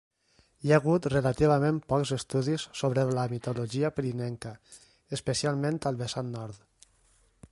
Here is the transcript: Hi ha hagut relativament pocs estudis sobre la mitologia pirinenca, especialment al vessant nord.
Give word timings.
Hi 0.67 0.71
ha 0.71 0.77
hagut 0.79 1.07
relativament 1.13 1.75
pocs 1.93 2.13
estudis 2.17 2.65
sobre 2.79 3.03
la 3.19 3.27
mitologia 3.35 3.93
pirinenca, 3.99 4.53
especialment 5.19 5.81
al 5.91 6.03
vessant 6.05 6.35
nord. 6.39 6.65